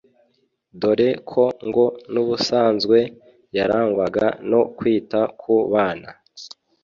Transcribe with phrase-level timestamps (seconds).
[0.79, 2.97] dore ko ngo n’ubusanzwe
[3.57, 6.09] yarangwaga no kwita ku bana